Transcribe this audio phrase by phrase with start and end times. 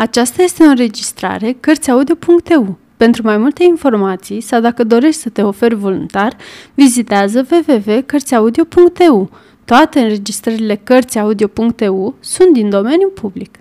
[0.00, 2.78] Aceasta este o înregistrare Cărțiaudio.eu.
[2.96, 6.36] Pentru mai multe informații sau dacă dorești să te oferi voluntar,
[6.74, 9.30] vizitează www.cărțiaudio.eu.
[9.64, 13.58] Toate înregistrările Cărțiaudio.eu sunt din domeniu public.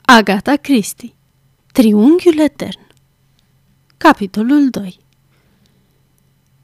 [0.00, 1.12] Agata Christie
[1.72, 2.86] Triunghiul Etern
[3.96, 4.98] Capitolul 2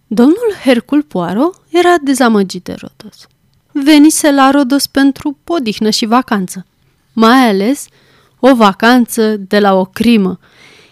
[0.06, 3.26] Domnul Hercul Poirot era dezamăgit de Rodos.
[3.72, 6.66] Venise la Rodos pentru podihnă și vacanță,
[7.12, 7.88] mai ales
[8.50, 10.38] o vacanță de la o crimă.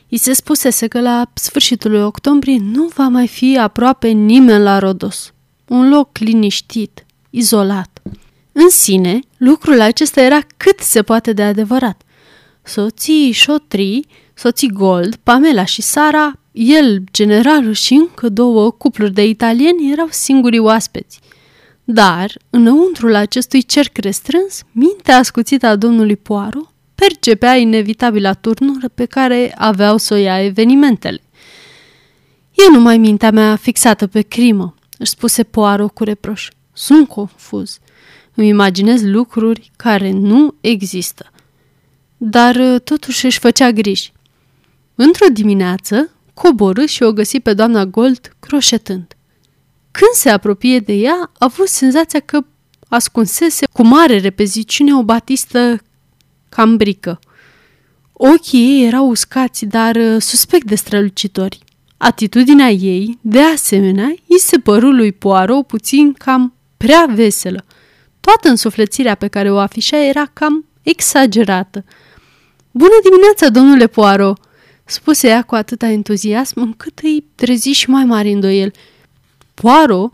[0.08, 4.78] I se spusese că la sfârșitul lui octombrie nu va mai fi aproape nimeni la
[4.78, 5.32] Rodos.
[5.68, 8.02] Un loc liniștit, izolat.
[8.52, 12.02] În sine, lucrul acesta era cât se poate de adevărat.
[12.62, 19.92] Soții șotrii, soții Gold, Pamela și Sara, el, generalul și încă două cupluri de italieni
[19.92, 21.20] erau singurii oaspeți.
[21.84, 29.54] Dar, înăuntrul acestui cerc restrâns, mintea ascuțită a domnului Poirot percepea inevitabilă turnură pe care
[29.56, 31.20] aveau să o ia evenimentele.
[32.54, 36.48] E numai mintea mea fixată pe crimă, își spuse Poirot cu reproș.
[36.72, 37.78] Sunt confuz.
[38.34, 41.30] Îmi imaginez lucruri care nu există.
[42.16, 44.12] Dar uh, totuși își făcea griji.
[44.94, 49.16] Într-o dimineață, coborâ și o găsi pe doamna Gold croșetând.
[49.90, 52.40] Când se apropie de ea, a avut senzația că
[52.88, 55.80] ascunsese cu mare repeziciune o batistă
[56.54, 57.18] cambrică.
[58.12, 61.58] Ochii ei erau uscați, dar uh, suspect de strălucitori.
[61.96, 67.64] Atitudinea ei, de asemenea, îi se păru lui Poirot puțin cam prea veselă.
[68.20, 71.84] Toată însuflețirea pe care o afișa era cam exagerată.
[72.70, 74.38] Bună dimineața, domnule Poirot!"
[74.84, 78.72] spuse ea cu atâta entuziasm încât îi trezi și mai mare îndoiel.
[79.54, 80.12] Poirot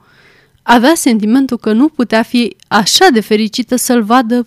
[0.62, 4.46] avea sentimentul că nu putea fi așa de fericită să-l vadă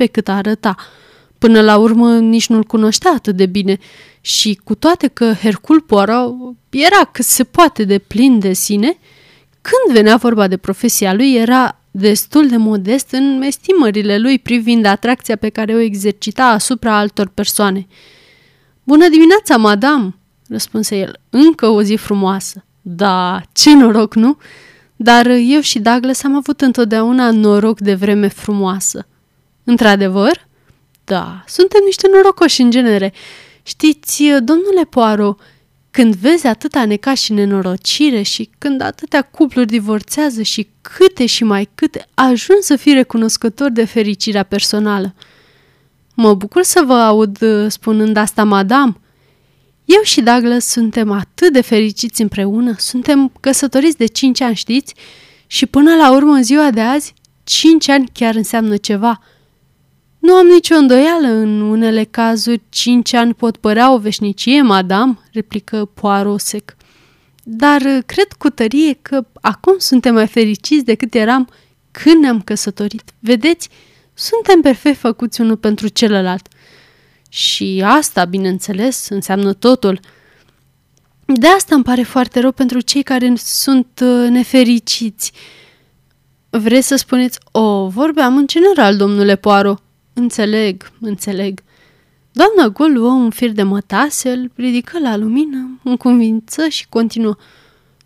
[0.00, 0.74] pe cât arăta.
[1.38, 3.78] Până la urmă nici nu-l cunoștea atât de bine
[4.20, 6.34] și cu toate că Hercul Poirot
[6.70, 8.98] era cât se poate de plin de sine,
[9.60, 15.36] când venea vorba de profesia lui era destul de modest în estimările lui privind atracția
[15.36, 17.86] pe care o exercita asupra altor persoane.
[18.82, 20.14] Bună dimineața, madame!"
[20.48, 21.20] răspunse el.
[21.30, 22.64] Încă o zi frumoasă.
[22.80, 24.36] Da, ce noroc, nu?
[24.96, 29.04] Dar eu și Douglas am avut întotdeauna noroc de vreme frumoasă.
[29.70, 30.48] Într-adevăr?
[31.04, 33.12] Da, suntem niște norocoși în genere.
[33.62, 35.40] Știți, domnule Poirot,
[35.90, 41.68] când vezi atâta neca și nenorocire și când atâtea cupluri divorțează și câte și mai
[41.74, 45.14] câte, ajung să fii recunoscător de fericirea personală.
[46.14, 47.38] Mă bucur să vă aud
[47.68, 49.00] spunând asta, madame.
[49.84, 54.94] Eu și Douglas suntem atât de fericiți împreună, suntem căsătoriți de cinci ani, știți?
[55.46, 57.14] Și până la urmă, în ziua de azi,
[57.44, 59.20] cinci ani chiar înseamnă ceva–
[60.20, 65.84] nu am nicio îndoială, în unele cazuri cinci ani pot părea o veșnicie, madame, replică
[65.84, 66.76] Poirot sec.
[67.42, 71.48] Dar cred cu tărie că acum suntem mai fericiți decât eram
[71.90, 73.02] când ne-am căsătorit.
[73.18, 73.68] Vedeți,
[74.14, 76.48] suntem perfect făcuți unul pentru celălalt.
[77.28, 80.00] Și asta, bineînțeles, înseamnă totul.
[81.24, 85.32] De asta îmi pare foarte rău pentru cei care sunt uh, nefericiți.
[86.50, 89.82] Vreți să spuneți, o, vorbeam în general, domnule Poirot.
[90.12, 91.62] Înțeleg, înțeleg.
[92.32, 97.36] Doamna Gol luă un fir de mătase, îl ridică la lumină, convință și continuă.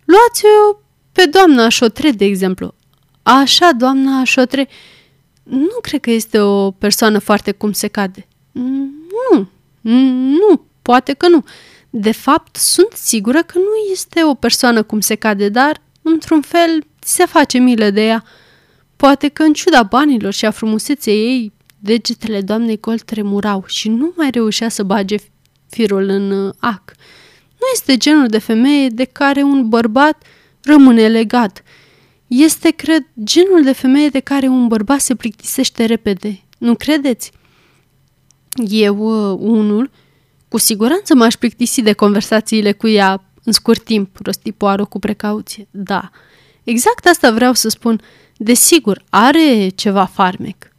[0.04, 0.78] Luați-o
[1.12, 2.74] pe doamna Șotre, de exemplu.
[3.22, 4.68] Așa, doamna Șotre,
[5.42, 8.26] nu cred că este o persoană foarte cum se cade.
[8.52, 9.48] Nu,
[9.80, 11.44] nu, poate că nu.
[11.90, 16.84] De fapt, sunt sigură că nu este o persoană cum se cade, dar, într-un fel,
[16.98, 18.24] se face milă de ea.
[18.96, 21.52] Poate că, în ciuda banilor și a frumuseței ei,
[21.84, 25.16] Degetele doamnei Col tremurau și nu mai reușea să bage
[25.68, 26.92] firul în uh, ac.
[27.50, 30.22] Nu este genul de femeie de care un bărbat
[30.62, 31.62] rămâne legat.
[32.26, 36.42] Este, cred, genul de femeie de care un bărbat se plictisește repede.
[36.58, 37.32] Nu credeți?
[38.68, 39.90] Eu, uh, unul,
[40.48, 45.68] cu siguranță m-aș plictisi de conversațiile cu ea în scurt timp, rosti Poară cu precauție.
[45.70, 46.10] Da,
[46.62, 48.00] exact asta vreau să spun.
[48.36, 50.73] Desigur, are ceva farmec.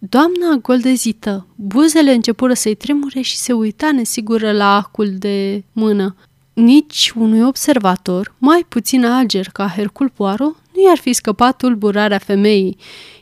[0.00, 6.16] Doamna goldezită, buzele începură să-i tremure și se uita nesigură la acul de mână.
[6.52, 12.76] Nici unui observator, mai puțin ager ca Hercul Poirot, nu i-ar fi scăpat tulburarea femeii.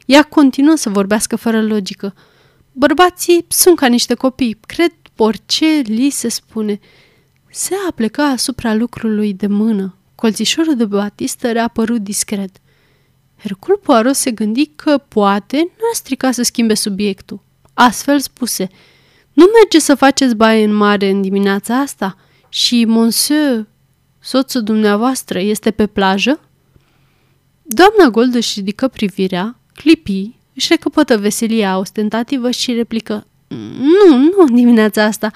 [0.07, 2.15] Ea continuă să vorbească fără logică.
[2.73, 6.81] Bărbații sunt ca niște copii, cred orice li se spune.
[7.51, 9.97] Se apleca asupra lucrului de mână.
[10.15, 12.57] Colțișorul de batistă reapărut discret.
[13.39, 17.43] Hercul Poirot se gândi că poate n-a stricat să schimbe subiectul.
[17.75, 18.69] Astfel spuse,
[19.33, 22.17] Nu merge să faceți baie în mare în dimineața asta?
[22.49, 23.67] Și monsieur,
[24.21, 26.41] soțul dumneavoastră, este pe plajă?
[27.63, 33.27] Doamna Gold își ridică privirea, clipi, își recăpătă veselia ostentativă și replică
[33.79, 35.31] Nu, nu dimineața asta.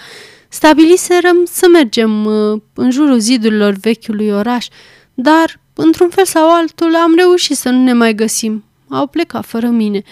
[0.48, 4.66] Stabiliserăm să mergem uh, în jurul zidurilor vechiului oraș,
[5.14, 8.64] dar, într-un fel sau altul, am reușit să nu ne mai găsim.
[8.88, 10.02] Au plecat fără mine.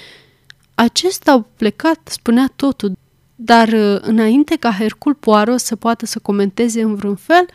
[0.74, 2.92] Acesta au plecat, spunea totul,
[3.34, 7.46] dar uh, înainte ca Hercul Poirot să poată să comenteze în vreun fel,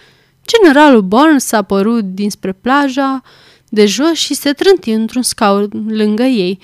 [0.45, 3.21] generalul Barnes a apărut dinspre plaja
[3.69, 6.59] de jos și se trânti într-un scaun lângă ei.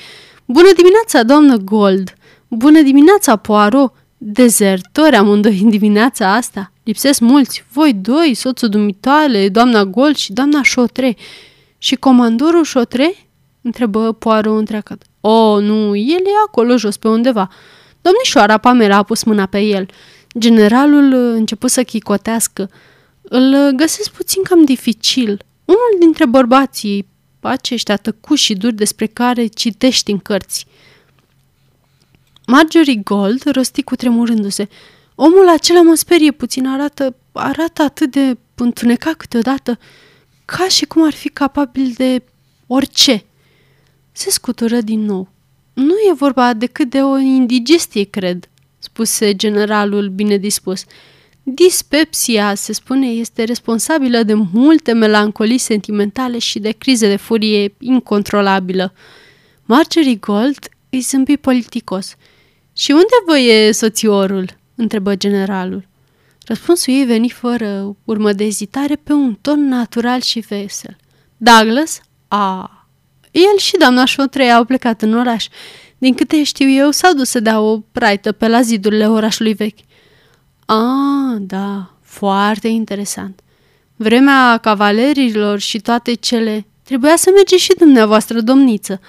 [0.45, 2.13] Bună dimineața, doamnă Gold!
[2.47, 3.93] Bună dimineața, Poirot!
[4.17, 6.71] Dezertori amândoi în dimineața asta.
[6.89, 7.65] Lipsesc mulți.
[7.71, 11.15] Voi doi, soțul dumitoale, doamna Gold și doamna Șotre.
[11.77, 13.13] Și comandorul Șotre?
[13.61, 15.01] Întrebă Poirot întreagăt.
[15.21, 17.49] O, nu, el e acolo jos pe undeva.
[18.01, 19.85] Domnișoara Pamela a pus mâna pe el.
[20.39, 22.69] Generalul început să chicotească.
[23.21, 25.41] Îl găsesc puțin cam dificil.
[25.65, 27.07] Unul dintre bărbații
[27.39, 30.65] aceștia tăcuși și duri despre care citești în cărți.
[32.45, 34.67] Marjorie Gold rosti cu tremurându-se.
[35.21, 39.79] Omul acela mă sperie puțin, arată, arată atât de întunecat câteodată,
[40.45, 42.23] ca și cum ar fi capabil de
[42.67, 43.23] orice.
[44.11, 45.29] Se scutură din nou.
[45.73, 50.83] Nu e vorba decât de o indigestie, cred, spuse generalul bine dispus.
[51.43, 58.93] Dispepsia, se spune, este responsabilă de multe melancolii sentimentale și de crize de furie incontrolabilă.
[59.65, 62.15] Marjorie Gold îi zâmbi politicos.
[62.73, 65.87] Și unde vă e soțiorul?" Întrebă generalul.
[66.45, 70.97] Răspunsul ei veni fără urmă de ezitare pe un ton natural și vesel.
[71.37, 72.01] Douglas?
[72.27, 72.87] A,
[73.31, 75.47] el și doamna Șotrei au plecat în oraș.
[75.97, 79.79] Din câte știu eu, s-au dus să dea o praită pe la zidurile orașului vechi.
[80.65, 83.39] Ah, da, foarte interesant.
[83.95, 86.65] Vremea cavalerilor și toate cele...
[86.83, 88.99] Trebuia să mergeți și dumneavoastră, domniță.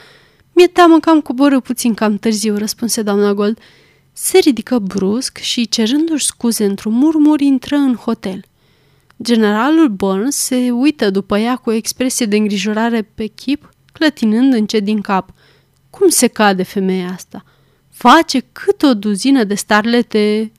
[0.53, 3.59] Mi-e teamă că am coborât puțin cam târziu, răspunse doamna Gold.
[4.23, 8.45] Se ridică brusc și, cerându-și scuze într-un murmur, intră în hotel.
[9.23, 14.85] Generalul Burns se uită după ea cu o expresie de îngrijorare pe chip, clătinând încet
[14.85, 15.33] din cap.
[15.91, 17.45] Cum se cade femeia asta?
[17.91, 20.53] Face cât o duzină de starlete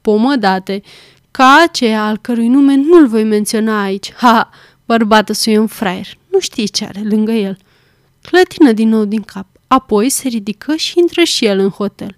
[0.00, 0.82] pomădate,
[1.30, 4.12] ca aceea al cărui nume nu-l voi menționa aici.
[4.12, 4.50] Ha,
[4.84, 7.58] bărbată să un fraier, nu știi ce are lângă el.
[8.22, 12.16] Clătină din nou din cap, apoi se ridică și intră și el în hotel.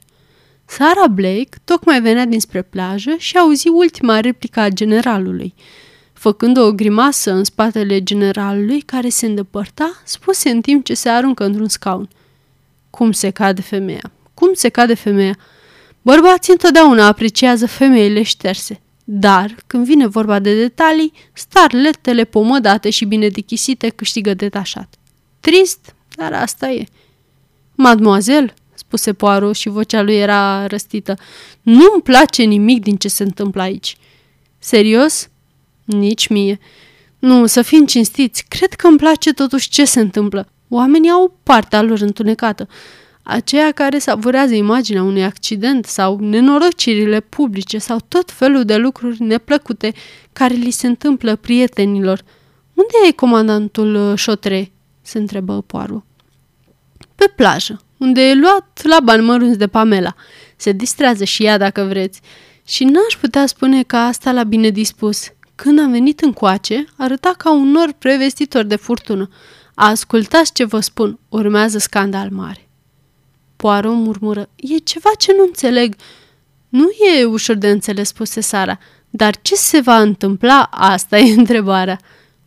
[0.69, 5.55] Sara Blake tocmai venea dinspre plajă și auzi ultima replică a generalului.
[6.13, 11.45] Făcând o grimasă în spatele generalului care se îndepărta, spuse în timp ce se aruncă
[11.45, 12.09] într-un scaun.
[12.91, 14.13] Cum se cade femeia?
[14.35, 15.39] Cum se cade femeia?
[16.03, 23.29] Bărbații întotdeauna apreciază femeile șterse, dar când vine vorba de detalii, starletele pomădate și bine
[23.29, 24.95] dichisite câștigă detașat.
[25.41, 26.85] Trist, dar asta e.
[27.75, 28.55] Mademoiselle,
[28.89, 31.15] spuse Poirot și vocea lui era răstită,
[31.63, 33.97] nu-mi place nimic din ce se întâmplă aici.
[34.59, 35.29] Serios?
[35.85, 36.59] Nici mie.
[37.19, 40.49] Nu, să fim cinstiți, cred că îmi place totuși ce se întâmplă.
[40.69, 42.69] Oamenii au partea lor întunecată
[43.31, 49.93] aceia care savurează imaginea unui accident sau nenorocirile publice sau tot felul de lucruri neplăcute
[50.33, 52.23] care li se întâmplă prietenilor.
[52.75, 54.59] Unde e comandantul Șotre?
[54.59, 54.67] Uh,
[55.03, 56.05] se întrebă Poaru.
[57.15, 60.15] Pe plajă, unde e luat la bani mărunți de Pamela.
[60.57, 62.21] Se distrează și ea dacă vreți.
[62.67, 65.27] Și n-aș putea spune că asta l-a bine dispus.
[65.55, 69.29] Când a venit încoace, arăta ca un nor prevestitor de furtună.
[69.75, 72.69] Ascultați ce vă spun, urmează scandal mare.
[73.57, 74.49] Poirot murmură.
[74.57, 75.95] E ceva ce nu înțeleg.
[76.69, 78.79] Nu e ușor de înțeles, spuse Sara.
[79.11, 80.69] Dar ce se va întâmpla?
[80.71, 82.01] Asta e întrebarea.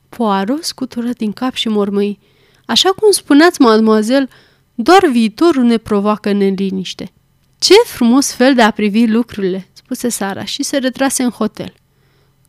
[0.09, 2.19] Poirot scutură din cap și mormăi.
[2.65, 4.29] Așa cum spuneați, mademoiselle,
[4.75, 7.11] doar viitorul ne provoacă neliniște.
[7.59, 11.73] Ce frumos fel de a privi lucrurile, spuse Sara și se retrase în hotel.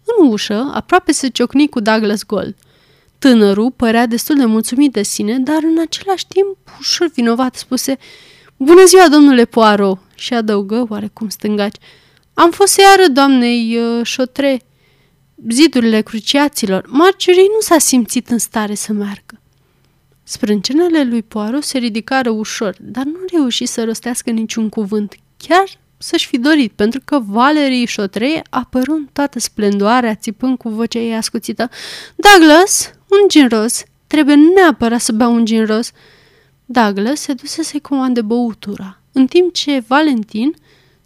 [0.05, 2.57] În ușă, aproape se ciocni cu Douglas Gold.
[3.19, 7.99] Tânărul părea destul de mulțumit de sine, dar în același timp ușor vinovat spuse
[8.57, 11.77] Bună ziua, domnule Poaro!" și adăugă oarecum stângaci.
[12.35, 14.63] Am fost iară doamnei uh, Șotre.
[15.49, 16.85] Zidurile cruciaților.
[16.89, 19.42] Marjorie nu s-a simțit în stare să meargă.
[20.23, 25.65] Sprâncenele lui Poaro se ridicară ușor, dar nu reuși să rostească niciun cuvânt, chiar
[25.99, 31.15] să-și fi dorit, pentru că Valerii Șotre apăru în toată splendoarea, țipând cu vocea ei
[31.15, 31.69] ascuțită.
[32.15, 33.83] Douglas, un gin roz.
[34.07, 35.91] Trebuie neapărat să beau un gin roz."
[36.65, 40.55] Douglas se duse să-i comande băutura, în timp ce Valentin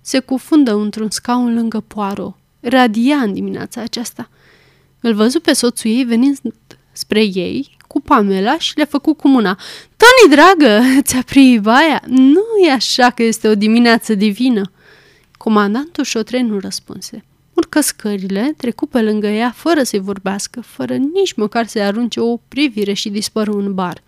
[0.00, 2.36] se cufundă într-un scaun lângă Poirot.
[2.60, 4.30] Radia în dimineața aceasta.
[5.00, 6.38] Îl văzu pe soțul ei venind
[6.92, 9.58] spre ei cu Pamela și le făcu cu mâna.
[9.96, 11.24] Tony, dragă, ți-a
[11.60, 12.02] baia?
[12.06, 14.72] Nu e așa că este o dimineață divină.
[15.36, 17.24] Comandantul șotre nu răspunse.
[17.54, 22.36] Urcă scările, trecu pe lângă ea fără să-i vorbească, fără nici măcar să-i arunce o
[22.36, 24.02] privire și dispăru în bar.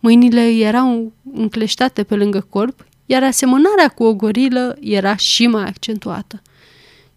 [0.00, 5.64] Mâinile îi erau încleștate pe lângă corp, iar asemănarea cu o gorilă era și mai
[5.64, 6.42] accentuată.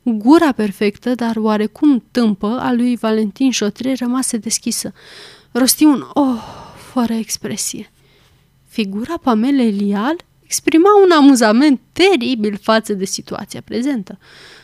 [0.04, 4.94] Gura perfectă, dar oarecum tâmpă, a lui Valentin Șotre rămase deschisă.
[5.58, 6.44] Rosti un oh,
[6.92, 7.92] fără expresie.
[8.68, 14.18] Figura Pamelei Lial exprima un amuzament teribil față de situația prezentă.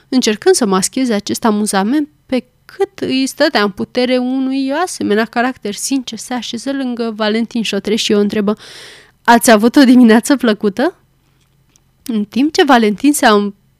[0.09, 6.17] Încercând să mascheze acest amuzament pe cât îi stătea în putere unui asemenea caracter sincer,
[6.17, 8.57] se așeză lângă Valentin Șotre și o întrebă
[9.23, 10.95] Ați avut o dimineață plăcută?
[12.05, 13.25] În timp ce Valentin se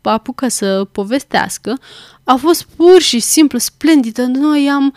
[0.01, 1.79] apucă să povestească,
[2.23, 4.25] a fost pur și simplu splendidă.
[4.25, 4.93] Noi am...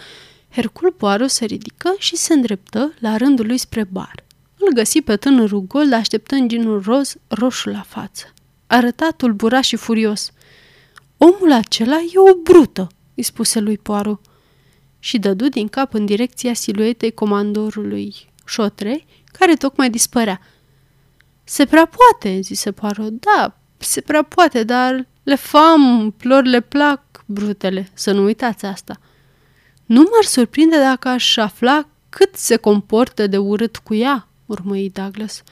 [0.57, 4.25] Hercul Poirot se ridică și se îndreptă la rândul lui spre bar.
[4.59, 8.35] Îl găsi pe tânărul gol așteptând ginul roz roșu la față.
[8.67, 10.33] Arăta tulburat și furios.
[11.17, 14.21] Omul acela e o brută, îi spuse lui Poirot.
[14.99, 18.15] Și dădu din cap în direcția siluetei comandorului
[18.47, 19.05] Șotre,
[19.39, 20.41] care tocmai dispărea.
[21.45, 23.13] Se prea poate, zise Poirot.
[23.13, 29.01] Da, se prea poate, dar le fam, flor le plac brutele, să nu uitați asta.
[29.87, 35.43] Nu m-ar surprinde dacă aș afla cât se comportă de urât cu ea, urmăi Douglas.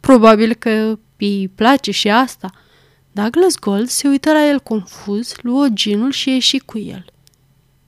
[0.00, 2.50] Probabil că îi place și asta.
[3.12, 7.04] Douglas Gold se uită la el confuz, luă ginul și ieși cu el.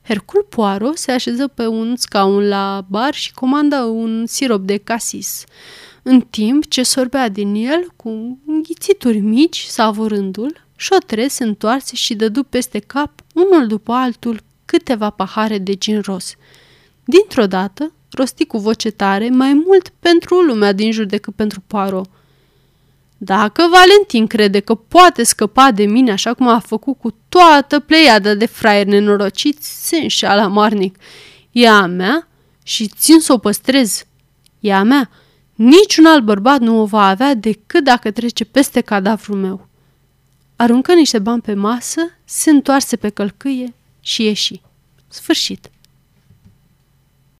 [0.03, 5.45] Hercul Poirot se așeză pe un scaun la bar și comandă un sirop de casis
[6.03, 12.43] în timp ce sorbea din el cu înghițituri mici, savurându-l, șotre se întoarse și dădu
[12.43, 14.41] peste cap, unul după altul,
[14.73, 16.35] câteva pahare de gin ros.
[17.05, 22.03] Dintr-o dată, rosti cu voce tare, mai mult pentru lumea din jur decât pentru Paro.
[23.17, 28.35] Dacă Valentin crede că poate scăpa de mine așa cum a făcut cu toată pleiada
[28.35, 30.97] de fraieri nenorociți, se înșeală marnic.
[31.51, 32.29] E a mea
[32.63, 34.05] și țin să o păstrez.
[34.61, 35.11] E a mea
[35.55, 39.69] Niciun alt bărbat nu o va avea decât dacă trece peste cadavrul meu.
[40.57, 44.61] Aruncă niște bani pe masă, se întoarse pe călcâie și ieși.
[45.09, 45.71] Sfârșit.